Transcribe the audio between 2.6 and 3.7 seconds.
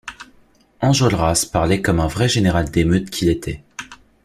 d’émeute qu’il était.